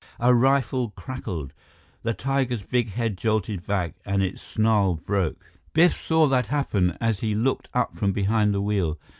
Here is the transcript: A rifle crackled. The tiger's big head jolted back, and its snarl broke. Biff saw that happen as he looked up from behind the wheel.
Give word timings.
A 0.19 0.33
rifle 0.33 0.89
crackled. 0.97 1.53
The 2.01 2.15
tiger's 2.15 2.63
big 2.63 2.89
head 2.93 3.15
jolted 3.19 3.67
back, 3.67 3.93
and 4.03 4.23
its 4.23 4.41
snarl 4.41 4.95
broke. 4.95 5.45
Biff 5.73 5.95
saw 6.03 6.25
that 6.25 6.47
happen 6.47 6.97
as 6.99 7.19
he 7.19 7.35
looked 7.35 7.69
up 7.75 7.95
from 7.95 8.11
behind 8.11 8.51
the 8.51 8.61
wheel. 8.63 8.97